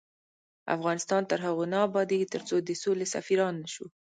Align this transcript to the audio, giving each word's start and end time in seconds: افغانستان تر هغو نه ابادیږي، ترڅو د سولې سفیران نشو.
افغانستان 0.75 1.21
تر 1.31 1.39
هغو 1.45 1.63
نه 1.73 1.77
ابادیږي، 1.87 2.31
ترڅو 2.33 2.55
د 2.61 2.69
سولې 2.83 3.05
سفیران 3.15 3.53
نشو. 3.63 3.85